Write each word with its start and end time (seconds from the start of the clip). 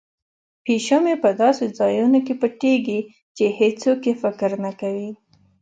پیشو 0.63 0.97
مې 1.03 1.15
په 1.23 1.29
داسې 1.41 1.65
ځایونو 1.79 2.19
کې 2.25 2.33
پټیږي 2.41 2.99
چې 3.35 3.45
هیڅوک 3.59 3.99
یې 4.09 4.13
فکر 4.23 4.51
نه 4.65 4.71
کوي. 4.79 5.11